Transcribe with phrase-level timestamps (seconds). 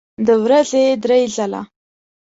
[0.25, 1.61] د ورځې درې ځله